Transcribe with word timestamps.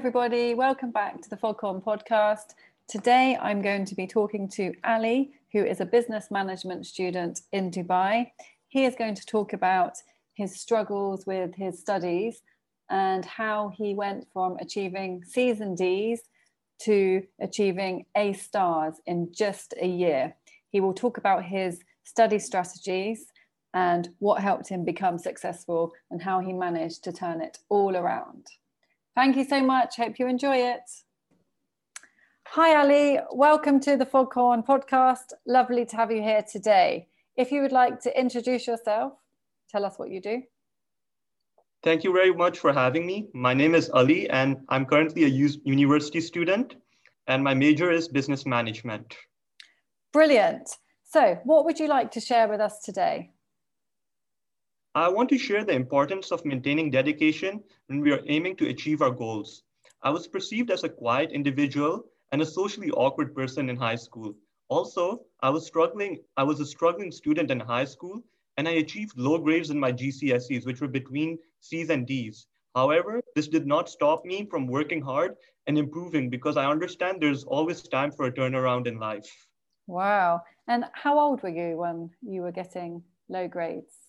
everybody. 0.00 0.54
Welcome 0.54 0.92
back 0.92 1.20
to 1.20 1.28
the 1.28 1.36
Foghorn 1.36 1.82
podcast. 1.82 2.54
Today, 2.88 3.36
I'm 3.38 3.60
going 3.60 3.84
to 3.84 3.94
be 3.94 4.06
talking 4.06 4.48
to 4.52 4.72
Ali, 4.82 5.32
who 5.52 5.62
is 5.62 5.82
a 5.82 5.84
business 5.84 6.30
management 6.30 6.86
student 6.86 7.42
in 7.52 7.70
Dubai. 7.70 8.30
He 8.68 8.86
is 8.86 8.94
going 8.94 9.14
to 9.16 9.26
talk 9.26 9.52
about 9.52 9.98
his 10.32 10.58
struggles 10.58 11.26
with 11.26 11.54
his 11.54 11.78
studies 11.78 12.40
and 12.88 13.26
how 13.26 13.74
he 13.76 13.92
went 13.92 14.26
from 14.32 14.56
achieving 14.58 15.22
C's 15.22 15.60
and 15.60 15.76
D's 15.76 16.22
to 16.84 17.22
achieving 17.38 18.06
A 18.16 18.32
stars 18.32 19.02
in 19.04 19.30
just 19.34 19.74
a 19.82 19.86
year. 19.86 20.34
He 20.70 20.80
will 20.80 20.94
talk 20.94 21.18
about 21.18 21.44
his 21.44 21.80
study 22.04 22.38
strategies 22.38 23.26
and 23.74 24.08
what 24.18 24.40
helped 24.40 24.66
him 24.70 24.82
become 24.82 25.18
successful 25.18 25.92
and 26.10 26.22
how 26.22 26.40
he 26.40 26.54
managed 26.54 27.04
to 27.04 27.12
turn 27.12 27.42
it 27.42 27.58
all 27.68 27.98
around. 27.98 28.46
Thank 29.16 29.36
you 29.36 29.44
so 29.44 29.62
much. 29.62 29.96
Hope 29.96 30.18
you 30.18 30.28
enjoy 30.28 30.56
it. 30.56 30.82
Hi, 32.46 32.76
Ali. 32.76 33.18
Welcome 33.32 33.80
to 33.80 33.96
the 33.96 34.06
Foghorn 34.06 34.62
podcast. 34.62 35.32
Lovely 35.46 35.84
to 35.86 35.96
have 35.96 36.12
you 36.12 36.22
here 36.22 36.44
today. 36.50 37.08
If 37.36 37.50
you 37.50 37.60
would 37.62 37.72
like 37.72 38.00
to 38.02 38.18
introduce 38.18 38.66
yourself, 38.66 39.14
tell 39.68 39.84
us 39.84 39.98
what 39.98 40.10
you 40.10 40.20
do. 40.20 40.42
Thank 41.82 42.04
you 42.04 42.12
very 42.12 42.32
much 42.32 42.58
for 42.58 42.72
having 42.72 43.04
me. 43.04 43.28
My 43.34 43.52
name 43.52 43.74
is 43.74 43.90
Ali, 43.90 44.28
and 44.30 44.58
I'm 44.68 44.86
currently 44.86 45.24
a 45.24 45.28
university 45.28 46.20
student, 46.20 46.76
and 47.26 47.42
my 47.42 47.54
major 47.54 47.90
is 47.90 48.06
business 48.06 48.46
management. 48.46 49.16
Brilliant. 50.12 50.70
So, 51.04 51.38
what 51.44 51.64
would 51.64 51.80
you 51.80 51.88
like 51.88 52.12
to 52.12 52.20
share 52.20 52.48
with 52.48 52.60
us 52.60 52.80
today? 52.82 53.30
I 54.96 55.08
want 55.08 55.28
to 55.28 55.38
share 55.38 55.64
the 55.64 55.72
importance 55.72 56.32
of 56.32 56.44
maintaining 56.44 56.90
dedication 56.90 57.62
when 57.86 58.00
we 58.00 58.10
are 58.10 58.24
aiming 58.26 58.56
to 58.56 58.68
achieve 58.70 59.02
our 59.02 59.12
goals. 59.12 59.62
I 60.02 60.10
was 60.10 60.26
perceived 60.26 60.68
as 60.68 60.82
a 60.82 60.88
quiet 60.88 61.30
individual 61.30 62.06
and 62.32 62.42
a 62.42 62.46
socially 62.46 62.90
awkward 62.90 63.32
person 63.32 63.70
in 63.70 63.76
high 63.76 63.94
school. 63.94 64.34
Also, 64.68 65.24
I 65.42 65.50
was 65.50 65.64
struggling, 65.64 66.18
I 66.36 66.42
was 66.42 66.58
a 66.58 66.66
struggling 66.66 67.12
student 67.12 67.52
in 67.52 67.60
high 67.60 67.84
school 67.84 68.24
and 68.56 68.66
I 68.66 68.72
achieved 68.72 69.16
low 69.16 69.38
grades 69.38 69.70
in 69.70 69.78
my 69.78 69.92
GCSEs, 69.92 70.66
which 70.66 70.80
were 70.80 70.88
between 70.88 71.38
C's 71.60 71.88
and 71.90 72.04
D's. 72.04 72.48
However, 72.74 73.20
this 73.36 73.46
did 73.46 73.68
not 73.68 73.88
stop 73.88 74.24
me 74.24 74.44
from 74.50 74.66
working 74.66 75.02
hard 75.02 75.36
and 75.68 75.78
improving 75.78 76.30
because 76.30 76.56
I 76.56 76.68
understand 76.68 77.20
there's 77.20 77.44
always 77.44 77.80
time 77.82 78.10
for 78.10 78.26
a 78.26 78.32
turnaround 78.32 78.88
in 78.88 78.98
life. 78.98 79.46
Wow. 79.86 80.42
And 80.66 80.86
how 80.94 81.16
old 81.16 81.44
were 81.44 81.48
you 81.48 81.76
when 81.76 82.10
you 82.22 82.42
were 82.42 82.50
getting 82.50 83.04
low 83.28 83.46
grades? 83.46 83.99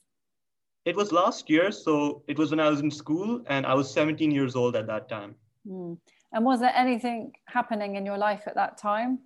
It 0.83 0.95
was 0.95 1.11
last 1.11 1.49
year, 1.49 1.71
so 1.71 2.23
it 2.27 2.39
was 2.39 2.49
when 2.49 2.59
I 2.59 2.69
was 2.69 2.79
in 2.79 2.89
school, 2.89 3.43
and 3.47 3.67
I 3.67 3.75
was 3.75 3.91
17 3.93 4.31
years 4.31 4.55
old 4.55 4.75
at 4.75 4.87
that 4.87 5.07
time. 5.07 5.35
Mm. 5.67 5.97
And 6.33 6.45
was 6.45 6.59
there 6.59 6.73
anything 6.75 7.33
happening 7.45 7.97
in 7.97 8.05
your 8.05 8.17
life 8.17 8.43
at 8.47 8.55
that 8.55 8.77
time 8.79 9.19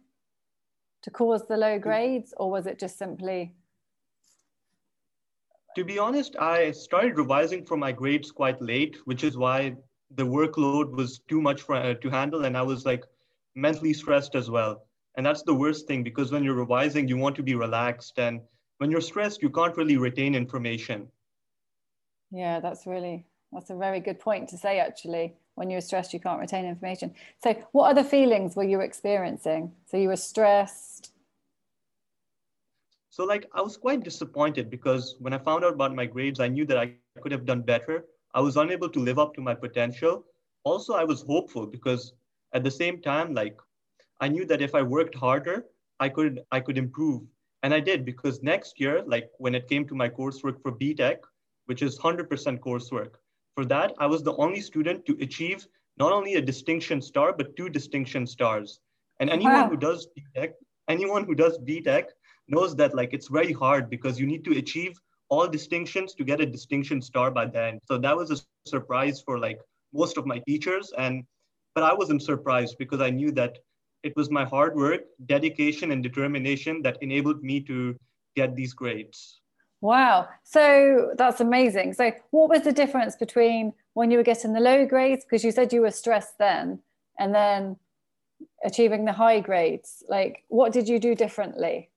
to 1.03 1.11
cause 1.11 1.47
the 1.47 1.55
low 1.55 1.79
grades, 1.79 2.33
or 2.35 2.51
was 2.51 2.67
it 2.67 2.77
just 2.77 2.97
simply? 2.97 3.53
To 5.77 5.85
be 5.85 5.97
honest, 5.97 6.35
I 6.37 6.71
started 6.71 7.17
revising 7.17 7.65
for 7.65 7.77
my 7.77 7.93
grades 7.93 8.31
quite 8.31 8.61
late, 8.61 8.97
which 9.05 9.23
is 9.23 9.37
why 9.37 9.77
the 10.11 10.25
workload 10.25 10.91
was 10.91 11.19
too 11.19 11.41
much 11.41 11.61
for, 11.61 11.75
uh, 11.75 11.93
to 11.93 12.09
handle, 12.09 12.43
and 12.43 12.57
I 12.57 12.63
was 12.63 12.85
like 12.85 13.05
mentally 13.55 13.93
stressed 13.93 14.35
as 14.35 14.49
well. 14.49 14.85
And 15.15 15.25
that's 15.25 15.43
the 15.43 15.53
worst 15.53 15.87
thing 15.87 16.03
because 16.03 16.33
when 16.33 16.43
you're 16.43 16.55
revising, 16.55 17.07
you 17.07 17.15
want 17.15 17.37
to 17.37 17.43
be 17.43 17.55
relaxed, 17.55 18.19
and 18.19 18.41
when 18.79 18.91
you're 18.91 18.99
stressed, 18.99 19.41
you 19.41 19.49
can't 19.49 19.77
really 19.77 19.95
retain 19.95 20.35
information. 20.35 21.07
Yeah, 22.31 22.59
that's 22.59 22.85
really 22.85 23.25
that's 23.51 23.69
a 23.69 23.75
very 23.75 23.99
good 23.99 24.19
point 24.19 24.49
to 24.49 24.57
say 24.57 24.79
actually. 24.79 25.35
When 25.55 25.69
you're 25.69 25.81
stressed, 25.81 26.13
you 26.13 26.19
can't 26.19 26.41
retain 26.41 26.65
information. 26.65 27.13
So 27.41 27.55
what 27.71 27.89
other 27.89 28.03
feelings 28.03 28.57
were 28.57 28.65
you 28.65 28.81
experiencing? 28.81 29.71
So 29.89 29.95
you 29.95 30.09
were 30.09 30.17
stressed. 30.17 31.13
So 33.09 33.23
like 33.23 33.45
I 33.53 33.61
was 33.61 33.77
quite 33.77 34.03
disappointed 34.03 34.69
because 34.69 35.15
when 35.19 35.31
I 35.31 35.37
found 35.37 35.63
out 35.63 35.75
about 35.75 35.95
my 35.95 36.05
grades, 36.05 36.41
I 36.41 36.49
knew 36.49 36.65
that 36.65 36.77
I 36.77 36.95
could 37.21 37.31
have 37.31 37.45
done 37.45 37.61
better. 37.61 38.03
I 38.33 38.41
was 38.41 38.57
unable 38.57 38.89
to 38.89 38.99
live 38.99 39.17
up 39.17 39.33
to 39.35 39.41
my 39.41 39.53
potential. 39.53 40.25
Also, 40.65 40.93
I 40.93 41.05
was 41.05 41.21
hopeful 41.21 41.65
because 41.65 42.11
at 42.53 42.65
the 42.65 42.71
same 42.71 43.01
time, 43.01 43.33
like 43.33 43.57
I 44.19 44.27
knew 44.27 44.45
that 44.47 44.61
if 44.61 44.75
I 44.75 44.81
worked 44.81 45.15
harder, 45.15 45.65
I 46.01 46.09
could 46.09 46.41
I 46.51 46.59
could 46.59 46.77
improve. 46.77 47.21
And 47.63 47.73
I 47.73 47.79
did 47.79 48.03
because 48.03 48.43
next 48.43 48.79
year, 48.81 49.03
like 49.07 49.29
when 49.37 49.55
it 49.55 49.69
came 49.69 49.87
to 49.87 49.95
my 49.95 50.09
coursework 50.09 50.61
for 50.61 50.73
BTEC, 50.73 51.19
which 51.65 51.81
is 51.81 51.99
100% 51.99 52.27
coursework. 52.59 53.15
For 53.55 53.65
that, 53.65 53.93
I 53.99 54.05
was 54.05 54.23
the 54.23 54.35
only 54.35 54.61
student 54.61 55.05
to 55.05 55.17
achieve 55.21 55.67
not 55.97 56.11
only 56.11 56.35
a 56.35 56.41
distinction 56.41 57.01
star, 57.01 57.33
but 57.33 57.55
two 57.55 57.69
distinction 57.69 58.27
stars. 58.27 58.79
And 59.19 59.29
anyone 59.29 59.53
wow. 59.53 59.69
who 59.69 59.77
does 59.77 60.07
BTEC, 60.17 60.51
anyone 60.89 61.23
who 61.23 61.35
does 61.35 61.57
BTEC 61.59 62.05
knows 62.47 62.75
that 62.75 62.93
like 62.93 63.13
it's 63.13 63.29
very 63.29 63.53
hard 63.53 63.89
because 63.89 64.19
you 64.19 64.27
need 64.27 64.43
to 64.45 64.57
achieve 64.57 64.99
all 65.29 65.47
distinctions 65.47 66.13
to 66.15 66.23
get 66.23 66.41
a 66.41 66.45
distinction 66.45 67.01
star 67.01 67.31
by 67.31 67.45
then. 67.45 67.79
So 67.85 67.97
that 67.97 68.15
was 68.15 68.29
a 68.31 68.69
surprise 68.69 69.21
for 69.21 69.39
like 69.39 69.59
most 69.93 70.17
of 70.17 70.25
my 70.25 70.39
teachers. 70.39 70.91
And 70.97 71.23
but 71.73 71.83
I 71.83 71.93
wasn't 71.93 72.21
surprised 72.21 72.77
because 72.77 73.01
I 73.01 73.09
knew 73.09 73.31
that 73.31 73.57
it 74.03 74.15
was 74.15 74.29
my 74.29 74.45
hard 74.45 74.75
work, 74.75 75.01
dedication, 75.25 75.91
and 75.91 76.03
determination 76.03 76.81
that 76.83 76.97
enabled 77.01 77.41
me 77.41 77.59
to 77.61 77.95
get 78.35 78.55
these 78.55 78.73
grades. 78.73 79.41
Wow. 79.85 80.29
So 80.43 81.13
that's 81.15 81.41
amazing. 81.41 81.93
So, 81.93 82.11
what 82.31 82.49
was 82.49 82.63
the 82.63 82.71
difference 82.71 83.15
between 83.15 83.71
when 83.93 84.09
you 84.09 84.17
were 84.17 84.23
getting 84.23 84.51
the 84.51 84.59
low 84.59 84.83
grades, 84.83 85.23
because 85.23 85.43
you 85.43 85.51
said 85.51 85.71
you 85.71 85.81
were 85.81 85.91
stressed 85.91 86.39
then, 86.39 86.79
and 87.19 87.35
then 87.35 87.77
achieving 88.63 89.05
the 89.05 89.13
high 89.13 89.41
grades? 89.41 90.03
Like, 90.09 90.43
what 90.47 90.73
did 90.73 90.89
you 90.89 90.97
do 90.97 91.13
differently? 91.13 91.91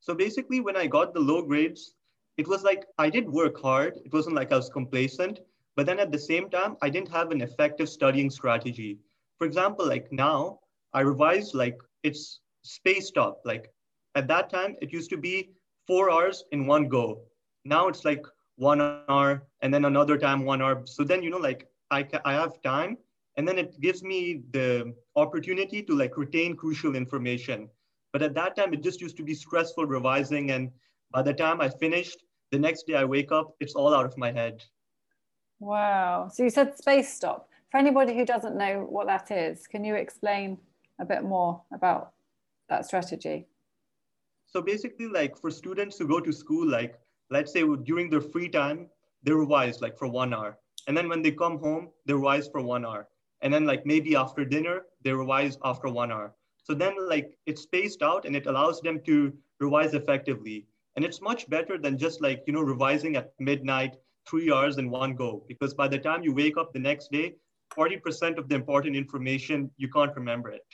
So, 0.00 0.14
basically, 0.14 0.60
when 0.60 0.76
I 0.76 0.86
got 0.86 1.14
the 1.14 1.20
low 1.20 1.40
grades, 1.40 1.94
it 2.36 2.46
was 2.46 2.62
like 2.62 2.84
I 2.98 3.08
did 3.08 3.26
work 3.26 3.58
hard. 3.58 3.94
It 4.04 4.12
wasn't 4.12 4.36
like 4.36 4.52
I 4.52 4.56
was 4.56 4.68
complacent. 4.68 5.40
But 5.76 5.86
then 5.86 5.98
at 5.98 6.12
the 6.12 6.18
same 6.18 6.50
time, 6.50 6.76
I 6.82 6.90
didn't 6.90 7.08
have 7.08 7.30
an 7.30 7.40
effective 7.40 7.88
studying 7.88 8.28
strategy. 8.28 8.98
For 9.38 9.46
example, 9.46 9.88
like 9.88 10.12
now, 10.12 10.58
I 10.92 11.00
revised 11.00 11.54
like 11.54 11.78
it's 12.02 12.40
spaced 12.60 13.16
up. 13.16 13.40
Like 13.46 13.72
at 14.14 14.28
that 14.28 14.50
time, 14.50 14.76
it 14.82 14.92
used 14.92 15.08
to 15.08 15.16
be 15.16 15.55
four 15.86 16.10
hours 16.10 16.44
in 16.52 16.66
one 16.66 16.88
go. 16.88 17.22
Now 17.64 17.88
it's 17.88 18.04
like 18.04 18.24
one 18.56 18.80
hour 18.80 19.46
and 19.60 19.72
then 19.72 19.84
another 19.84 20.16
time 20.18 20.44
one 20.44 20.62
hour. 20.62 20.82
So 20.84 21.04
then, 21.04 21.22
you 21.22 21.30
know, 21.30 21.38
like 21.38 21.68
I, 21.90 22.06
I 22.24 22.32
have 22.32 22.60
time 22.62 22.96
and 23.36 23.46
then 23.46 23.58
it 23.58 23.80
gives 23.80 24.02
me 24.02 24.42
the 24.50 24.94
opportunity 25.14 25.82
to 25.82 25.94
like 25.94 26.16
retain 26.16 26.56
crucial 26.56 26.96
information. 26.96 27.68
But 28.12 28.22
at 28.22 28.34
that 28.34 28.56
time, 28.56 28.72
it 28.72 28.82
just 28.82 29.00
used 29.00 29.16
to 29.18 29.22
be 29.22 29.34
stressful 29.34 29.86
revising. 29.86 30.50
And 30.50 30.70
by 31.10 31.22
the 31.22 31.34
time 31.34 31.60
I 31.60 31.68
finished, 31.68 32.24
the 32.50 32.58
next 32.58 32.86
day 32.86 32.94
I 32.94 33.04
wake 33.04 33.32
up, 33.32 33.54
it's 33.60 33.74
all 33.74 33.94
out 33.94 34.06
of 34.06 34.16
my 34.16 34.32
head. 34.32 34.62
Wow. 35.60 36.28
So 36.32 36.42
you 36.42 36.50
said 36.50 36.76
space 36.78 37.12
stop. 37.12 37.48
For 37.70 37.78
anybody 37.78 38.16
who 38.16 38.24
doesn't 38.24 38.56
know 38.56 38.86
what 38.88 39.06
that 39.06 39.30
is, 39.30 39.66
can 39.66 39.84
you 39.84 39.96
explain 39.96 40.58
a 40.98 41.04
bit 41.04 41.24
more 41.24 41.60
about 41.72 42.12
that 42.68 42.86
strategy? 42.86 43.46
So 44.46 44.62
basically, 44.62 45.08
like 45.08 45.36
for 45.36 45.50
students 45.50 45.98
who 45.98 46.08
go 46.08 46.20
to 46.20 46.32
school, 46.32 46.66
like 46.66 46.98
let's 47.30 47.52
say 47.52 47.64
during 47.84 48.08
their 48.08 48.20
free 48.20 48.48
time, 48.48 48.88
they 49.22 49.32
revise 49.32 49.80
like 49.80 49.98
for 49.98 50.08
one 50.08 50.32
hour. 50.32 50.58
And 50.86 50.96
then 50.96 51.08
when 51.08 51.22
they 51.22 51.32
come 51.32 51.58
home, 51.58 51.90
they 52.06 52.14
revise 52.14 52.48
for 52.48 52.62
one 52.62 52.86
hour. 52.86 53.08
And 53.42 53.52
then 53.52 53.66
like 53.66 53.84
maybe 53.84 54.16
after 54.16 54.44
dinner, 54.44 54.82
they 55.02 55.12
revise 55.12 55.58
after 55.64 55.88
one 55.88 56.12
hour. 56.12 56.34
So 56.62 56.74
then 56.74 56.94
like 57.08 57.36
it's 57.46 57.62
spaced 57.62 58.02
out 58.02 58.24
and 58.24 58.34
it 58.36 58.46
allows 58.46 58.80
them 58.80 59.00
to 59.06 59.32
revise 59.60 59.94
effectively. 59.94 60.66
And 60.94 61.04
it's 61.04 61.20
much 61.20 61.48
better 61.50 61.76
than 61.76 61.98
just 61.98 62.22
like, 62.22 62.42
you 62.46 62.52
know, 62.52 62.62
revising 62.62 63.16
at 63.16 63.32
midnight, 63.38 63.96
three 64.28 64.50
hours 64.50 64.78
in 64.78 64.90
one 64.90 65.14
go. 65.14 65.44
Because 65.48 65.74
by 65.74 65.88
the 65.88 65.98
time 65.98 66.22
you 66.22 66.32
wake 66.32 66.56
up 66.56 66.72
the 66.72 66.78
next 66.78 67.10
day, 67.10 67.34
40% 67.76 68.38
of 68.38 68.48
the 68.48 68.54
important 68.54 68.96
information, 68.96 69.70
you 69.76 69.88
can't 69.88 70.14
remember 70.14 70.50
it. 70.50 70.64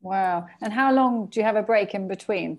Wow. 0.00 0.46
And 0.60 0.72
how 0.72 0.92
long 0.92 1.26
do 1.26 1.40
you 1.40 1.46
have 1.46 1.56
a 1.56 1.62
break 1.62 1.94
in 1.94 2.06
between? 2.06 2.58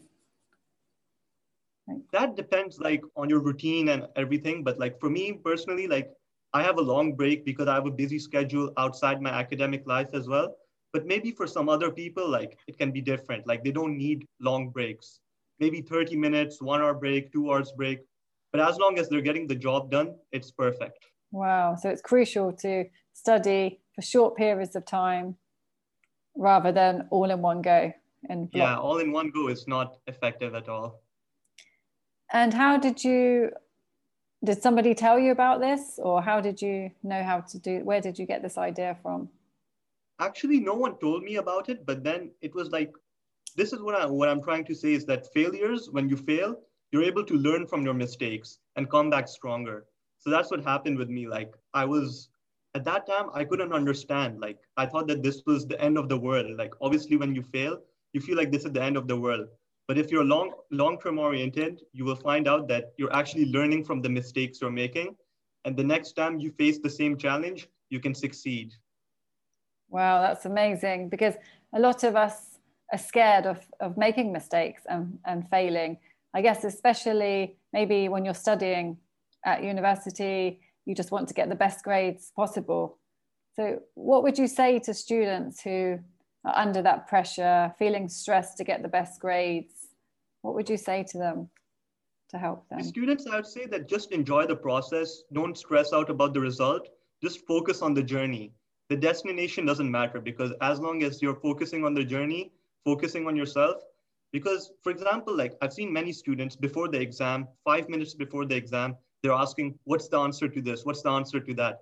That 2.12 2.36
depends 2.36 2.80
like 2.80 3.02
on 3.16 3.30
your 3.30 3.40
routine 3.40 3.90
and 3.90 4.08
everything 4.16 4.64
but 4.64 4.80
like 4.80 5.00
for 5.00 5.10
me 5.10 5.34
personally 5.34 5.88
like 5.88 6.10
i 6.54 6.62
have 6.62 6.78
a 6.78 6.82
long 6.82 7.14
break 7.16 7.46
because 7.46 7.68
i 7.68 7.76
have 7.76 7.86
a 7.86 7.92
busy 7.92 8.20
schedule 8.20 8.72
outside 8.78 9.22
my 9.22 9.30
academic 9.30 9.86
life 9.88 10.10
as 10.14 10.28
well 10.28 10.56
but 10.92 11.06
maybe 11.06 11.32
for 11.32 11.48
some 11.48 11.70
other 11.70 11.92
people 11.92 12.28
like 12.28 12.58
it 12.68 12.78
can 12.78 12.92
be 12.92 13.02
different 13.02 13.46
like 13.48 13.64
they 13.64 13.72
don't 13.72 13.98
need 13.98 14.26
long 14.40 14.70
breaks. 14.70 15.20
Maybe 15.60 15.82
30 15.82 16.16
minutes 16.16 16.62
one 16.62 16.82
hour 16.82 16.94
break 16.94 17.32
two 17.32 17.52
hours 17.52 17.72
break 17.72 18.00
but 18.52 18.62
as 18.62 18.78
long 18.78 18.98
as 18.98 19.10
they're 19.10 19.22
getting 19.22 19.48
the 19.48 19.56
job 19.56 19.92
done 19.92 20.16
it's 20.32 20.52
perfect. 20.52 21.06
Wow 21.32 21.76
so 21.76 21.90
it's 21.90 22.02
crucial 22.02 22.54
to 22.54 22.86
study 23.14 23.82
for 23.94 24.02
short 24.02 24.36
periods 24.36 24.76
of 24.76 24.86
time 24.86 25.36
rather 26.36 26.72
than 26.72 27.08
all 27.12 27.30
in 27.30 27.42
one 27.42 27.62
go 27.62 27.92
and 28.30 28.50
yeah 28.54 28.78
all 28.78 29.00
in 29.00 29.12
one 29.12 29.30
go 29.30 29.50
is 29.50 29.68
not 29.68 29.98
effective 30.08 30.56
at 30.56 30.70
all 30.70 31.02
and 32.32 32.54
how 32.54 32.78
did 32.78 33.04
you 33.04 33.52
did 34.44 34.62
somebody 34.62 34.96
tell 34.96 35.20
you 35.20 35.32
about 35.32 35.60
this 35.60 36.00
or 36.02 36.22
how 36.22 36.40
did 36.40 36.62
you 36.62 36.92
know 37.04 37.24
how 37.24 37.42
to 37.42 37.58
do 37.60 37.84
where 37.84 38.02
did 38.02 38.18
you 38.18 38.26
get 38.26 38.42
this 38.42 38.58
idea 38.58 38.98
from? 39.02 39.30
Actually 40.20 40.60
no 40.60 40.74
one 40.74 40.98
told 41.00 41.24
me 41.24 41.36
about 41.36 41.70
it 41.70 41.86
but 41.86 42.04
then 42.04 42.32
it 42.42 42.54
was 42.54 42.70
like 42.70 42.94
this 43.56 43.74
is 43.74 43.82
what, 43.82 43.96
I, 43.96 44.06
what 44.06 44.30
i'm 44.30 44.44
trying 44.44 44.64
to 44.66 44.76
say 44.76 44.94
is 44.94 45.06
that 45.06 45.34
failures 45.34 45.90
when 45.92 46.08
you 46.08 46.16
fail 46.16 46.56
you're 46.92 47.04
able 47.04 47.26
to 47.26 47.34
learn 47.34 47.68
from 47.68 47.84
your 47.84 47.94
mistakes 47.94 48.60
and 48.76 48.90
come 48.90 49.10
back 49.10 49.28
stronger. 49.28 49.86
So 50.18 50.32
that's 50.32 50.50
what 50.50 50.64
happened 50.64 50.98
with 50.98 51.10
me. 51.10 51.28
Like 51.28 51.54
i 51.74 51.86
was 51.86 52.30
at 52.76 52.86
that 52.86 53.08
time 53.08 53.30
i 53.34 53.44
couldn't 53.44 53.74
understand. 53.74 54.40
Like 54.40 54.60
i 54.78 54.86
thought 54.86 55.08
that 55.08 55.24
this 55.24 55.42
was 55.46 55.68
the 55.68 55.82
end 55.82 55.98
of 55.98 56.10
the 56.10 56.18
world. 56.18 56.58
Like 56.58 56.74
obviously 56.82 57.18
when 57.18 57.36
you 57.36 57.44
fail 57.44 57.80
you 58.14 58.22
feel 58.22 58.38
like 58.38 58.52
this 58.52 58.66
is 58.66 58.72
the 58.72 58.84
end 58.84 58.98
of 58.98 59.08
the 59.08 59.20
world 59.20 59.48
but 59.90 59.98
if 59.98 60.12
you're 60.12 60.24
long 60.24 60.52
long 60.70 61.00
term 61.00 61.18
oriented, 61.18 61.82
you 61.94 62.06
will 62.06 62.22
find 62.30 62.48
out 62.48 62.68
that 62.68 62.94
you're 62.98 63.16
actually 63.22 63.48
learning 63.48 63.84
from 63.84 64.04
the 64.04 64.10
mistakes 64.20 64.62
you're 64.62 64.80
making. 64.86 65.16
And 65.66 65.76
the 65.76 65.84
next 65.84 66.14
time 66.14 66.40
you 66.40 66.52
face 66.52 66.78
the 66.78 66.92
same 66.92 67.18
challenge, 67.18 67.68
you 67.90 68.00
can 68.00 68.14
succeed. 68.14 68.72
Wow, 69.90 70.22
that's 70.22 70.46
amazing 70.46 71.10
because 71.10 71.34
a 71.74 71.80
lot 71.80 72.04
of 72.04 72.16
us 72.16 72.60
are 72.92 73.00
scared 73.00 73.48
of, 73.48 73.60
of 73.80 73.98
making 73.98 74.32
mistakes 74.32 74.84
and, 74.88 75.18
and 75.26 75.50
failing. 75.50 75.98
I 76.36 76.44
guess, 76.44 76.64
especially 76.64 77.58
maybe 77.74 78.10
when 78.10 78.26
you're 78.26 78.44
studying 78.48 78.98
at 79.44 79.64
university, 79.64 80.60
you 80.86 80.94
just 80.94 81.10
want 81.10 81.28
to 81.30 81.34
get 81.34 81.50
the 81.50 81.56
best 81.56 81.84
grades 81.84 82.32
possible. 82.36 83.00
So, 83.56 83.80
what 83.96 84.22
would 84.22 84.38
you 84.38 84.48
say 84.48 84.78
to 84.86 84.94
students 84.94 85.64
who 85.64 85.98
are 86.46 86.56
under 86.56 86.82
that 86.82 87.08
pressure, 87.08 87.74
feeling 87.80 88.08
stressed 88.08 88.58
to 88.58 88.64
get 88.64 88.82
the 88.82 88.88
best 88.88 89.20
grades? 89.20 89.79
What 90.42 90.56
would 90.56 90.70
you 90.70 90.78
say 90.78 91.04
to 91.04 91.18
them 91.18 91.50
to 92.30 92.38
help 92.38 92.68
them? 92.70 92.84
Students, 92.84 93.28
I 93.28 93.36
would 93.38 93.48
say 93.48 93.66
that 93.68 93.88
just 93.88 94.12
enjoy 94.12 94.46
the 94.46 94.56
process. 94.56 95.24
Don't 95.34 95.58
stress 95.58 95.94
out 95.94 96.10
about 96.10 96.34
the 96.34 96.40
result. 96.40 96.88
Just 97.22 97.46
focus 97.46 97.82
on 97.82 97.94
the 97.94 98.04
journey. 98.04 98.54
The 98.90 98.96
destination 98.96 99.66
doesn't 99.66 99.90
matter 99.90 100.20
because 100.20 100.52
as 100.62 100.80
long 100.80 101.04
as 101.04 101.22
you're 101.22 101.36
focusing 101.36 101.86
on 101.86 101.94
the 101.94 102.04
journey, 102.04 102.52
focusing 102.86 103.28
on 103.28 103.36
yourself, 103.36 103.84
because 104.32 104.72
for 104.84 104.92
example, 104.92 105.36
like 105.36 105.56
I've 105.62 105.74
seen 105.74 105.92
many 105.92 106.12
students 106.12 106.56
before 106.56 106.88
the 106.88 107.00
exam, 107.00 107.48
five 107.66 107.90
minutes 107.90 108.14
before 108.14 108.46
the 108.46 108.56
exam, 108.56 108.96
they're 109.22 109.34
asking, 109.34 109.78
what's 109.84 110.08
the 110.08 110.18
answer 110.20 110.48
to 110.48 110.62
this? 110.62 110.86
What's 110.86 111.02
the 111.02 111.10
answer 111.10 111.40
to 111.40 111.54
that? 111.56 111.82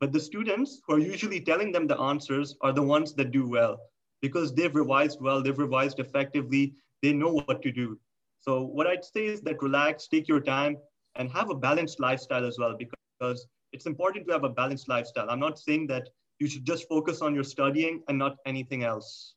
But 0.00 0.12
the 0.12 0.20
students 0.20 0.80
who 0.86 0.94
are 0.94 0.98
usually 0.98 1.40
telling 1.40 1.70
them 1.70 1.86
the 1.86 2.00
answers 2.00 2.56
are 2.60 2.72
the 2.72 2.82
ones 2.82 3.14
that 3.14 3.30
do 3.30 3.48
well 3.48 3.78
because 4.20 4.52
they've 4.54 4.74
revised 4.74 5.20
well, 5.20 5.42
they've 5.42 5.58
revised 5.58 6.00
effectively, 6.00 6.74
they 7.02 7.12
know 7.12 7.32
what 7.32 7.62
to 7.62 7.72
do. 7.72 7.98
So 8.40 8.62
what 8.62 8.86
I'd 8.86 9.04
say 9.04 9.26
is 9.26 9.40
that 9.42 9.62
relax, 9.62 10.08
take 10.08 10.28
your 10.28 10.40
time, 10.40 10.76
and 11.16 11.30
have 11.30 11.50
a 11.50 11.54
balanced 11.54 12.00
lifestyle 12.00 12.46
as 12.46 12.56
well, 12.58 12.76
because 12.76 13.46
it's 13.72 13.86
important 13.86 14.26
to 14.26 14.32
have 14.32 14.44
a 14.44 14.48
balanced 14.48 14.88
lifestyle. 14.88 15.28
I'm 15.28 15.40
not 15.40 15.58
saying 15.58 15.86
that 15.88 16.08
you 16.38 16.48
should 16.48 16.64
just 16.64 16.88
focus 16.88 17.22
on 17.22 17.34
your 17.34 17.44
studying 17.44 18.02
and 18.08 18.18
not 18.18 18.36
anything 18.46 18.82
else. 18.84 19.34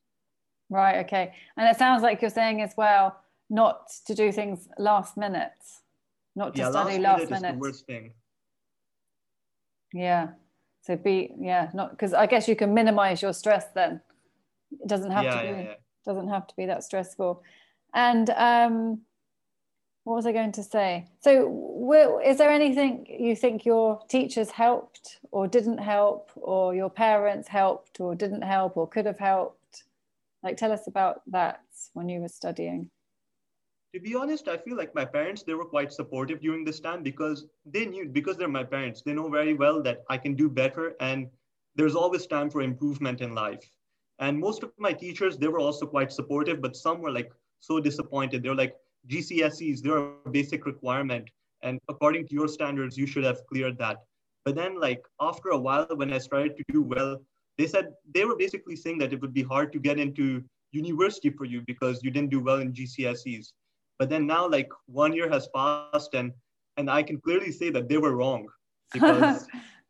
Right. 0.70 1.06
Okay. 1.06 1.34
And 1.58 1.68
it 1.68 1.78
sounds 1.78 2.02
like 2.02 2.22
you're 2.22 2.32
saying 2.32 2.62
as 2.62 2.74
well, 2.78 3.20
not 3.50 3.92
to 4.08 4.16
do 4.16 4.32
things 4.32 4.68
last 4.80 5.18
minute, 5.18 5.52
not 6.36 6.56
to 6.56 6.62
yeah, 6.62 6.72
study 6.72 6.98
last, 6.98 7.20
last 7.20 7.30
minute. 7.30 7.42
minute. 7.42 7.50
Is 7.50 7.54
the 7.54 7.60
worst 7.60 7.86
thing. 7.86 8.14
Yeah. 9.94 10.30
So 10.82 10.96
be 10.96 11.32
yeah, 11.40 11.70
not 11.74 11.92
because 11.92 12.14
I 12.14 12.26
guess 12.26 12.48
you 12.48 12.56
can 12.56 12.74
minimize 12.74 13.22
your 13.22 13.34
stress 13.34 13.66
then. 13.74 14.02
It 14.72 14.88
doesn't 14.88 15.12
have 15.12 15.24
yeah, 15.24 15.42
to 15.42 15.42
be. 15.42 15.62
Yeah, 15.64 15.74
doesn't 16.06 16.30
have 16.30 16.48
to 16.48 16.56
be 16.56 16.66
that 16.66 16.84
stressful. 16.84 17.44
And 17.94 18.30
um, 18.32 19.02
what 20.04 20.16
was 20.16 20.26
I 20.26 20.32
going 20.32 20.52
to 20.54 20.64
say? 20.64 21.08
So, 21.20 22.22
is 22.24 22.38
there 22.38 22.52
anything 22.52 23.08
you 23.10 23.36
think 23.36 23.66
your 23.66 24.00
teachers 24.08 24.52
helped 24.52 25.20
or 25.32 25.48
didn't 25.48 25.80
help, 25.80 26.32
or 26.36 26.76
your 26.76 26.90
parents 26.90 27.48
helped 27.48 28.00
or 28.00 28.16
didn't 28.16 28.44
help 28.44 28.78
or 28.78 28.88
could 28.88 29.06
have 29.06 29.20
helped? 29.20 29.84
Like, 30.44 30.58
tell 30.58 30.72
us 30.72 30.88
about 30.88 31.22
that 31.32 31.62
when 31.94 32.08
you 32.08 32.22
were 32.22 32.30
studying. 32.30 32.90
To 33.96 34.00
be 34.02 34.14
honest, 34.14 34.48
I 34.48 34.58
feel 34.58 34.76
like 34.76 34.94
my 34.94 35.06
parents 35.06 35.44
they 35.44 35.54
were 35.54 35.66
quite 35.66 35.92
supportive 35.92 36.42
during 36.42 36.66
this 36.66 36.82
time 36.82 37.02
because 37.02 37.46
they 37.66 37.86
knew 37.86 38.10
because 38.10 38.36
they're 38.36 38.48
my 38.48 38.64
parents, 38.64 39.02
they 39.02 39.14
know 39.14 39.30
very 39.30 39.54
well 39.54 39.82
that 39.84 40.04
I 40.10 40.18
can 40.18 40.36
do 40.36 40.50
better 40.50 40.96
and 41.00 41.30
there's 41.76 41.96
always 41.96 42.28
time 42.28 42.50
for 42.50 42.62
improvement 42.62 43.22
in 43.22 43.34
life. 43.34 43.64
And 44.20 44.40
most 44.40 44.64
of 44.64 44.72
my 44.78 44.94
teachers, 44.94 45.38
they 45.38 45.48
were 45.48 45.60
also 45.60 45.86
quite 45.86 46.12
supportive, 46.12 46.62
but 46.62 46.76
some 46.76 47.02
were 47.02 47.12
like 47.12 47.32
so 47.60 47.80
disappointed. 47.80 48.44
They're 48.44 48.56
like, 48.56 48.76
GCSEs, 49.08 49.82
they're 49.82 49.98
a 50.26 50.30
basic 50.32 50.66
requirement. 50.66 51.30
And 51.62 51.80
according 51.90 52.28
to 52.28 52.34
your 52.34 52.48
standards, 52.48 52.98
you 52.98 53.06
should 53.06 53.24
have 53.24 53.46
cleared 53.48 53.78
that. 53.80 54.04
But 54.46 54.56
then, 54.56 54.80
like, 54.80 55.04
after 55.20 55.50
a 55.50 55.58
while, 55.58 55.88
when 55.96 56.14
I 56.14 56.20
started 56.20 56.56
to 56.58 56.64
do 56.72 56.82
well, 56.82 57.20
they 57.58 57.68
said 57.68 57.94
they 58.14 58.26
were 58.26 58.36
basically 58.36 58.76
saying 58.76 59.00
that 59.00 59.14
it 59.14 59.22
would 59.22 59.34
be 59.34 59.42
hard 59.42 59.74
to 59.74 59.80
get 59.80 60.00
into 60.00 60.44
university 60.72 61.30
for 61.30 61.46
you 61.46 61.62
because 61.66 62.04
you 62.04 62.12
didn't 62.12 62.30
do 62.30 62.40
well 62.40 62.60
in 62.60 62.74
GCSEs. 62.74 63.54
But 63.98 64.10
then 64.10 64.28
now, 64.28 64.48
like, 64.48 64.70
one 64.88 65.14
year 65.14 65.30
has 65.30 65.48
passed, 65.56 66.14
and 66.14 66.32
and 66.78 66.90
I 66.90 67.02
can 67.04 67.20
clearly 67.22 67.52
say 67.52 67.70
that 67.72 67.88
they 67.88 67.98
were 67.98 68.16
wrong 68.16 68.48
because 68.94 69.48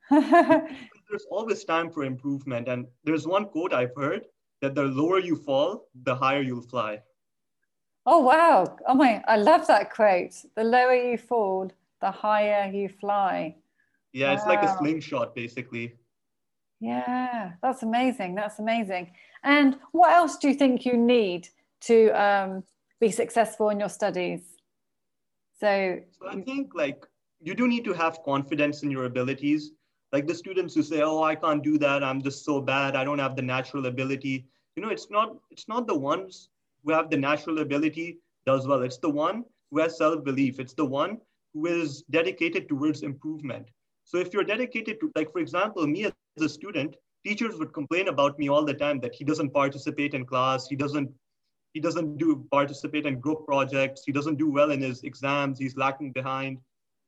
there's 1.10 1.26
always 1.30 1.64
time 1.64 1.90
for 1.92 2.04
improvement. 2.04 2.68
And 2.68 2.88
there's 3.04 3.28
one 3.28 3.46
quote 3.46 3.74
I've 3.74 3.96
heard 3.96 4.26
that 4.62 4.76
the 4.76 4.84
lower 4.84 5.20
you 5.20 5.36
fall, 5.36 5.88
the 6.04 6.16
higher 6.16 6.42
you'll 6.42 6.62
fly. 6.62 7.02
Oh, 8.06 8.20
wow. 8.20 8.78
Oh, 8.88 8.94
my, 8.94 9.24
I 9.28 9.38
love 9.38 9.68
that 9.68 9.92
quote. 9.92 10.36
The 10.56 10.64
lower 10.64 10.94
you 10.94 11.18
fall, 11.18 11.72
the 12.02 12.12
higher 12.12 12.70
you 12.72 12.90
fly. 12.90 13.56
Yeah, 14.14 14.30
wow. 14.30 14.34
it's 14.36 14.46
like 14.46 14.64
a 14.64 14.78
slingshot, 14.78 15.36
basically. 15.36 15.96
Yeah, 16.80 17.54
that's 17.62 17.84
amazing. 17.84 18.36
That's 18.36 18.60
amazing. 18.60 19.12
And 19.44 19.78
what 19.92 20.12
else 20.12 20.38
do 20.38 20.50
you 20.50 20.54
think 20.54 20.86
you 20.86 20.98
need 20.98 21.50
to 21.82 22.10
um, 22.10 22.64
be 23.00 23.12
successful 23.12 23.70
in 23.70 23.80
your 23.80 23.90
studies? 23.90 24.42
So, 25.60 26.00
so 26.12 26.28
I 26.30 26.42
think 26.42 26.76
like 26.76 27.06
you 27.42 27.56
do 27.56 27.68
need 27.68 27.86
to 27.86 27.94
have 27.94 28.20
confidence 28.24 28.84
in 28.84 28.92
your 28.92 29.06
abilities 29.06 29.72
like 30.12 30.28
the 30.28 30.36
students 30.36 30.74
who 30.76 30.84
say 30.84 31.02
oh 31.02 31.24
i 31.24 31.36
can't 31.36 31.64
do 31.64 31.78
that. 31.80 32.04
I'm 32.04 32.22
just 32.22 32.46
so 32.46 32.62
bad. 32.62 32.96
I 32.96 33.04
don't 33.04 33.20
have 33.20 33.36
the 33.36 33.42
natural 33.42 33.86
ability. 33.88 34.46
You 34.76 34.84
know 34.84 34.90
it's 34.90 35.10
not 35.10 35.36
it's 35.52 35.68
not 35.68 35.88
the 35.88 35.98
ones 35.98 36.50
who 36.84 36.94
have 36.94 37.10
the 37.10 37.18
natural 37.18 37.60
ability 37.60 38.20
does 38.46 38.68
well. 38.68 38.84
It's 38.84 38.98
the 39.00 39.10
one 39.10 39.44
who 39.72 39.80
has 39.80 39.98
self-belief. 39.98 40.60
It's 40.60 40.74
the 40.74 40.86
one 40.86 41.18
who 41.54 41.66
is 41.66 42.04
dedicated 42.12 42.70
towards 42.70 43.02
improvement. 43.02 43.68
So 44.04 44.18
if 44.18 44.34
you're 44.34 44.44
dedicated 44.44 45.00
to 45.00 45.12
like 45.16 45.32
for 45.32 45.40
example 45.40 45.88
me 45.88 46.06
as 46.06 46.14
a 46.40 46.50
student 46.50 46.96
teachers 47.26 47.58
would 47.58 47.74
complain 47.74 48.08
about 48.08 48.38
me 48.38 48.50
all 48.50 48.64
the 48.64 48.74
time 48.74 49.00
that 49.00 49.16
he 49.16 49.24
doesn't 49.24 49.50
participate 49.50 50.14
in 50.14 50.26
class. 50.26 50.68
He 50.68 50.76
doesn't 50.76 51.10
he 51.74 51.82
doesn't 51.82 52.18
do 52.18 52.46
participate 52.52 53.06
in 53.06 53.20
group 53.20 53.46
projects. 53.46 54.04
He 54.06 54.14
doesn't 54.14 54.38
do 54.38 54.50
well 54.50 54.72
in 54.72 54.80
his 54.82 55.04
exams. 55.04 55.60
He's 55.60 55.76
lacking 55.76 56.14
behind. 56.14 56.60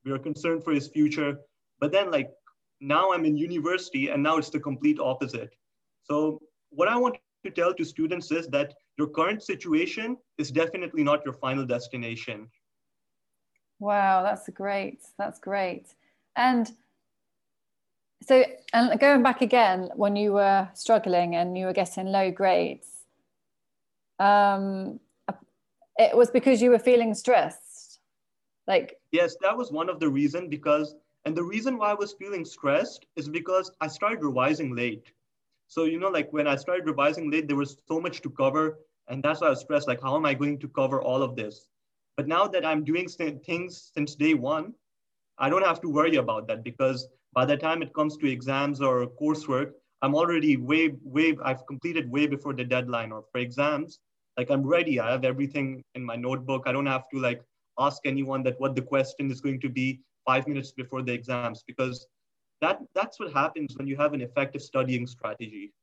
We 0.03 0.11
are 0.11 0.19
concerned 0.19 0.63
for 0.63 0.73
his 0.73 0.89
future. 0.89 1.39
But 1.79 1.91
then 1.91 2.11
like 2.11 2.31
now 2.79 3.11
I'm 3.11 3.25
in 3.25 3.37
university 3.37 4.09
and 4.09 4.21
now 4.21 4.37
it's 4.37 4.49
the 4.49 4.59
complete 4.59 4.99
opposite. 4.99 5.55
So 6.03 6.41
what 6.69 6.87
I 6.87 6.97
want 6.97 7.17
to 7.43 7.51
tell 7.51 7.73
to 7.73 7.85
students 7.85 8.31
is 8.31 8.47
that 8.47 8.73
your 8.97 9.07
current 9.07 9.43
situation 9.43 10.17
is 10.37 10.51
definitely 10.51 11.03
not 11.03 11.23
your 11.25 11.33
final 11.33 11.65
destination. 11.65 12.49
Wow, 13.79 14.23
that's 14.23 14.49
great. 14.49 15.01
That's 15.17 15.39
great. 15.39 15.93
And 16.35 16.71
so, 18.23 18.43
and 18.73 18.99
going 18.99 19.23
back 19.23 19.41
again, 19.41 19.89
when 19.95 20.15
you 20.15 20.33
were 20.33 20.67
struggling 20.73 21.35
and 21.35 21.57
you 21.57 21.67
were 21.67 21.73
getting 21.73 22.07
low 22.07 22.31
grades, 22.31 22.87
um, 24.19 24.99
it 25.97 26.15
was 26.15 26.31
because 26.31 26.61
you 26.61 26.71
were 26.71 26.79
feeling 26.79 27.13
stressed. 27.13 27.99
Like 28.65 28.97
yes, 29.11 29.35
that 29.41 29.55
was 29.57 29.71
one 29.71 29.89
of 29.89 29.99
the 29.99 30.09
reason 30.09 30.49
because 30.49 30.95
and 31.27 31.35
the 31.35 31.43
reason 31.43 31.77
why 31.77 31.91
I 31.91 31.93
was 31.93 32.13
feeling 32.13 32.45
stressed 32.45 33.05
is 33.17 33.27
because 33.27 33.69
I 33.81 33.87
started 33.87 34.23
revising 34.23 34.73
late. 34.73 35.11
So, 35.67 35.83
you 35.83 35.99
know, 35.99 36.07
like 36.07 36.31
when 36.31 36.47
I 36.47 36.55
started 36.55 36.85
revising 36.85 37.29
late, 37.29 37.49
there 37.49 37.57
was 37.57 37.75
so 37.85 37.99
much 37.99 38.21
to 38.21 38.29
cover. 38.29 38.79
And 39.09 39.21
that's 39.21 39.41
why 39.41 39.47
I 39.47 39.49
was 39.49 39.59
stressed. 39.59 39.89
Like, 39.89 40.01
how 40.01 40.15
am 40.15 40.25
I 40.25 40.33
going 40.33 40.57
to 40.59 40.69
cover 40.69 41.01
all 41.01 41.21
of 41.21 41.35
this? 41.35 41.67
But 42.15 42.29
now 42.29 42.47
that 42.47 42.65
I'm 42.65 42.85
doing 42.85 43.09
things 43.09 43.91
since 43.93 44.15
day 44.15 44.35
one, 44.35 44.73
I 45.37 45.49
don't 45.49 45.65
have 45.65 45.81
to 45.81 45.89
worry 45.89 46.15
about 46.15 46.47
that 46.47 46.63
because 46.63 47.09
by 47.33 47.43
the 47.43 47.57
time 47.57 47.81
it 47.81 47.93
comes 47.93 48.15
to 48.19 48.31
exams 48.31 48.79
or 48.79 49.05
coursework, 49.21 49.71
I'm 50.01 50.15
already 50.15 50.55
way, 50.55 50.95
way, 51.03 51.35
I've 51.43 51.67
completed 51.67 52.09
way 52.09 52.27
before 52.27 52.53
the 52.53 52.63
deadline. 52.63 53.11
Or 53.11 53.25
for 53.33 53.39
exams, 53.39 53.99
like 54.37 54.49
I'm 54.49 54.65
ready. 54.65 54.97
I 54.97 55.11
have 55.11 55.25
everything 55.25 55.83
in 55.93 56.05
my 56.05 56.15
notebook. 56.15 56.63
I 56.67 56.71
don't 56.71 56.85
have 56.85 57.09
to 57.09 57.19
like 57.19 57.41
ask 57.77 57.99
anyone 58.05 58.43
that 58.43 58.57
what 58.61 58.77
the 58.77 58.81
question 58.81 59.29
is 59.29 59.41
going 59.41 59.59
to 59.59 59.67
be 59.67 59.99
five 60.27 60.47
minutes 60.47 60.71
before 60.71 61.01
the 61.01 61.13
exams 61.13 61.63
because 61.71 62.07
that 62.61 62.79
that's 62.93 63.19
what 63.19 63.31
happens 63.33 63.77
when 63.77 63.87
you 63.87 63.95
have 63.95 64.13
an 64.13 64.21
effective 64.21 64.61
studying 64.61 65.07
strategy 65.07 65.73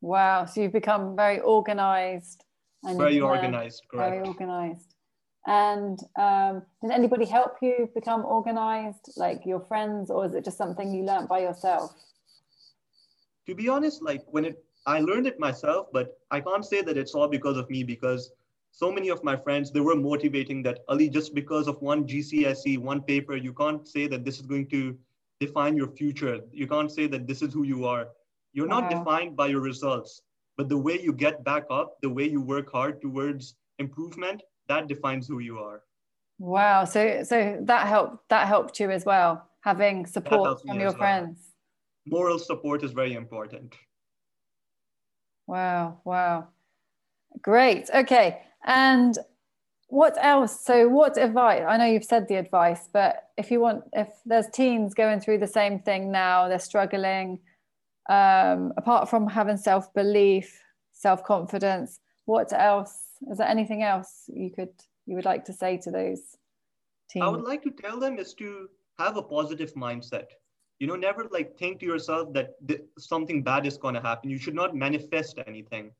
wow 0.00 0.44
so 0.44 0.60
you've 0.60 0.78
become 0.82 1.16
very 1.16 1.40
organized 1.40 2.44
and 2.84 2.98
very 2.98 3.20
organized 3.20 3.82
correct. 3.90 4.10
very 4.10 4.26
organized 4.26 4.94
And 5.46 5.98
um, 6.18 6.62
did 6.82 6.90
anybody 6.90 7.24
help 7.24 7.56
you 7.62 7.88
become 7.94 8.24
organized, 8.24 9.12
like 9.16 9.46
your 9.46 9.60
friends, 9.60 10.10
or 10.10 10.26
is 10.26 10.34
it 10.34 10.44
just 10.44 10.58
something 10.58 10.92
you 10.92 11.04
learned 11.04 11.28
by 11.28 11.40
yourself? 11.40 11.94
To 13.46 13.54
be 13.54 13.68
honest, 13.68 14.02
like 14.02 14.22
when 14.26 14.44
it, 14.44 14.62
I 14.86 15.00
learned 15.00 15.26
it 15.26 15.40
myself, 15.40 15.86
but 15.92 16.18
I 16.30 16.40
can't 16.40 16.64
say 16.64 16.82
that 16.82 16.96
it's 16.96 17.14
all 17.14 17.28
because 17.28 17.56
of 17.56 17.70
me 17.70 17.84
because 17.84 18.32
so 18.72 18.90
many 18.90 19.08
of 19.08 19.22
my 19.24 19.36
friends, 19.36 19.70
they 19.70 19.80
were 19.80 19.96
motivating 19.96 20.62
that 20.62 20.80
Ali, 20.88 21.08
just 21.08 21.34
because 21.34 21.66
of 21.68 21.80
one 21.82 22.06
GCSE, 22.06 22.78
one 22.78 23.02
paper, 23.02 23.36
you 23.36 23.52
can't 23.52 23.86
say 23.86 24.06
that 24.06 24.24
this 24.24 24.38
is 24.38 24.46
going 24.46 24.68
to 24.68 24.96
define 25.40 25.76
your 25.76 25.88
future. 25.88 26.40
You 26.52 26.66
can't 26.66 26.90
say 26.90 27.06
that 27.08 27.26
this 27.26 27.42
is 27.42 27.52
who 27.52 27.64
you 27.64 27.84
are. 27.84 28.08
You're 28.52 28.68
not 28.68 28.84
wow. 28.84 28.98
defined 28.98 29.36
by 29.36 29.48
your 29.48 29.60
results, 29.60 30.22
but 30.56 30.68
the 30.68 30.78
way 30.78 31.00
you 31.00 31.12
get 31.12 31.44
back 31.44 31.64
up, 31.70 31.96
the 32.02 32.10
way 32.10 32.28
you 32.28 32.40
work 32.40 32.70
hard 32.70 33.00
towards 33.00 33.54
improvement, 33.78 34.42
that 34.68 34.86
defines 34.88 35.26
who 35.26 35.40
you 35.40 35.58
are. 35.58 35.82
Wow. 36.38 36.84
So 36.84 37.22
so 37.22 37.58
that 37.62 37.86
helped 37.86 38.28
that 38.28 38.48
helped 38.48 38.80
you 38.80 38.90
as 38.90 39.04
well, 39.04 39.48
having 39.60 40.06
support 40.06 40.62
from 40.66 40.80
your 40.80 40.92
friends. 40.92 41.52
Well. 42.10 42.20
Moral 42.20 42.38
support 42.38 42.82
is 42.82 42.92
very 42.92 43.14
important. 43.14 43.74
Wow, 45.46 46.00
wow. 46.04 46.48
Great. 47.42 47.90
Okay. 47.94 48.40
And 48.64 49.16
what 49.88 50.16
else? 50.20 50.64
So, 50.64 50.88
what 50.88 51.16
advice? 51.16 51.64
I 51.68 51.76
know 51.76 51.86
you've 51.86 52.04
said 52.04 52.28
the 52.28 52.36
advice, 52.36 52.88
but 52.92 53.28
if 53.36 53.50
you 53.50 53.60
want, 53.60 53.84
if 53.92 54.08
there's 54.24 54.46
teens 54.48 54.94
going 54.94 55.20
through 55.20 55.38
the 55.38 55.46
same 55.46 55.80
thing 55.80 56.12
now, 56.12 56.48
they're 56.48 56.58
struggling, 56.58 57.40
um, 58.08 58.72
apart 58.76 59.10
from 59.10 59.26
having 59.26 59.56
self 59.56 59.92
belief, 59.94 60.60
self 60.92 61.24
confidence, 61.24 62.00
what 62.24 62.52
else? 62.52 63.06
Is 63.30 63.38
there 63.38 63.48
anything 63.48 63.82
else 63.82 64.30
you 64.32 64.50
could 64.50 64.72
you 65.06 65.16
would 65.16 65.24
like 65.24 65.44
to 65.46 65.52
say 65.52 65.76
to 65.78 65.90
those 65.90 66.20
teens? 67.10 67.24
I 67.24 67.28
would 67.28 67.42
like 67.42 67.62
to 67.64 67.70
tell 67.70 67.98
them 67.98 68.18
is 68.18 68.32
to 68.34 68.68
have 68.98 69.16
a 69.16 69.22
positive 69.22 69.74
mindset. 69.74 70.26
You 70.78 70.86
know, 70.86 70.96
never 70.96 71.26
like 71.30 71.58
think 71.58 71.80
to 71.80 71.86
yourself 71.86 72.32
that 72.32 72.54
th- 72.66 72.82
something 72.98 73.42
bad 73.42 73.66
is 73.66 73.76
going 73.76 73.94
to 73.94 74.00
happen. 74.00 74.30
You 74.30 74.38
should 74.38 74.54
not 74.54 74.74
manifest 74.74 75.38
anything 75.46 75.90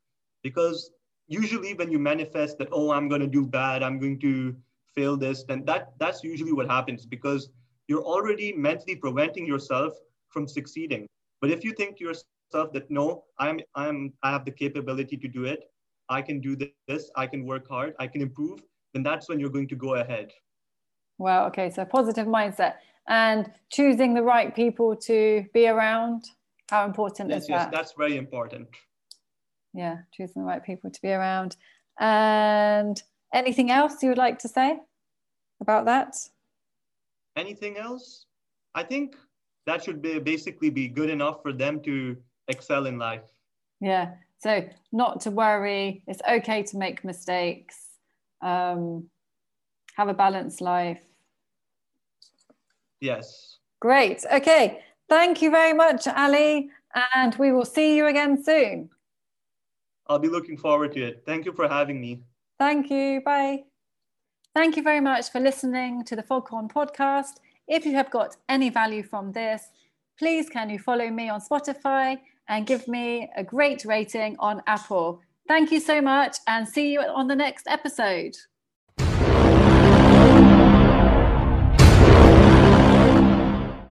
because 0.43 0.91
usually 1.31 1.73
when 1.75 1.91
you 1.91 1.99
manifest 1.99 2.59
that 2.59 2.69
oh 2.73 2.91
i'm 2.91 3.09
going 3.09 3.21
to 3.21 3.33
do 3.39 3.47
bad 3.47 3.83
i'm 3.83 3.99
going 3.99 4.19
to 4.19 4.55
fail 4.95 5.17
this 5.17 5.45
then 5.45 5.65
that 5.65 5.93
that's 5.99 6.23
usually 6.23 6.53
what 6.53 6.69
happens 6.69 7.07
because 7.07 7.49
you're 7.91 8.05
already 8.05 8.53
mentally 8.53 8.95
preventing 8.95 9.45
yourself 9.45 9.95
from 10.29 10.47
succeeding. 10.47 11.09
But 11.41 11.51
if 11.51 11.65
you 11.65 11.73
think 11.73 11.99
to 11.99 12.05
yourself 12.05 12.73
that 12.73 12.91
no 12.91 13.25
i'm 13.39 13.61
i'm 13.75 14.13
i 14.23 14.31
have 14.31 14.45
the 14.45 14.51
capability 14.51 15.17
to 15.17 15.29
do 15.29 15.45
it 15.45 15.61
i 16.09 16.21
can 16.21 16.41
do 16.41 16.57
this 16.89 17.11
i 17.17 17.27
can 17.27 17.47
work 17.47 17.69
hard 17.69 17.95
i 18.01 18.07
can 18.09 18.21
improve 18.23 18.59
then 18.93 19.05
that's 19.05 19.29
when 19.29 19.39
you're 19.39 19.57
going 19.59 19.69
to 19.69 19.77
go 19.77 19.95
ahead. 19.95 20.33
Well 21.19 21.47
okay 21.47 21.71
so 21.71 21.85
positive 21.85 22.27
mindset. 22.27 22.75
And 23.09 23.51
choosing 23.71 24.15
the 24.15 24.23
right 24.23 24.55
people 24.55 24.95
to 25.09 25.45
be 25.55 25.67
around 25.67 26.25
how 26.71 26.85
important 26.85 27.31
yes, 27.31 27.43
is 27.43 27.49
yes, 27.49 27.65
that? 27.65 27.73
that's 27.73 27.93
very 27.97 28.17
important 28.17 28.69
yeah 29.75 29.99
choosing 30.13 30.43
the 30.43 30.47
right 30.47 30.65
people 30.65 30.91
to 30.91 31.03
be 31.03 31.11
around. 31.11 31.57
And 31.99 33.01
anything 33.33 33.71
else 33.71 34.03
you 34.03 34.09
would 34.09 34.19
like 34.19 34.39
to 34.41 34.49
say 34.49 34.79
about 35.61 35.85
that? 35.87 36.17
Anything 37.37 37.77
else? 37.77 38.27
I 38.75 38.83
think 38.83 39.17
that 39.67 39.85
should 39.85 40.01
be 40.01 40.19
basically 40.19 40.71
be 40.71 40.89
good 40.89 41.11
enough 41.11 41.43
for 41.43 41.53
them 41.53 41.81
to 41.83 42.17
excel 42.49 42.87
in 42.87 42.99
life. 42.99 43.25
Yeah 43.81 44.15
so 44.41 44.67
not 44.91 45.21
to 45.23 45.31
worry. 45.31 46.03
It's 46.07 46.23
okay 46.29 46.63
to 46.65 46.79
make 46.79 47.05
mistakes. 47.05 47.77
Um, 48.43 49.09
have 49.97 50.09
a 50.09 50.15
balanced 50.15 50.61
life. 50.61 51.01
Yes. 53.01 53.59
Great. 53.81 54.25
Okay. 54.33 54.81
Thank 55.09 55.43
you 55.43 55.51
very 55.51 55.75
much 55.75 56.07
ali. 56.07 56.71
And 57.15 57.35
we 57.37 57.53
will 57.53 57.65
see 57.65 57.97
you 57.97 58.07
again 58.07 58.43
soon 58.43 58.91
I'll 60.11 60.19
be 60.19 60.29
looking 60.29 60.57
forward 60.57 60.93
to 60.95 61.03
it. 61.05 61.23
Thank 61.25 61.45
you 61.45 61.53
for 61.53 61.69
having 61.69 62.01
me. 62.01 62.21
Thank 62.59 62.91
you. 62.91 63.21
Bye. 63.25 63.63
Thank 64.57 64.77
you 64.77 64.83
very 64.83 65.01
much 65.01 65.31
for 65.31 65.39
listening 65.39 66.05
to 66.07 66.17
the 66.17 66.25
Foghorn 66.25 66.69
podcast. 66.69 67.35
If 67.69 67.87
you 67.87 67.95
have 67.95 68.11
got 68.11 68.37
any 68.49 68.71
value 68.71 69.05
from 69.05 69.31
this, 69.31 69.69
please 70.19 70.51
can 70.51 70.69
you 70.69 70.81
follow 70.81 71.09
me 71.11 71.29
on 71.29 71.41
Spotify 71.41 72.19
and 72.49 72.67
give 72.67 72.89
me 72.89 73.31
a 73.37 73.45
great 73.45 73.85
rating 73.85 74.35
on 74.41 74.61
Apple. 74.67 75.21
Thank 75.47 75.71
you 75.71 75.79
so 75.79 76.03
much 76.03 76.39
and 76.49 76.69
see 76.69 76.93
you 76.93 77.01
on 77.03 77.29
the 77.29 77.37
next 77.37 77.69
episode. 77.69 78.37